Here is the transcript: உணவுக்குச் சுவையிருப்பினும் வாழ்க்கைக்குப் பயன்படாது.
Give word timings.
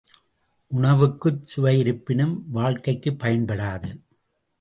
உணவுக்குச் 0.71 1.43
சுவையிருப்பினும் 1.55 2.33
வாழ்க்கைக்குப் 2.47 3.19
பயன்படாது. 3.19 3.91